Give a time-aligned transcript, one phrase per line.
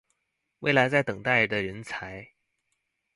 [0.61, 2.31] 未來在等待的人才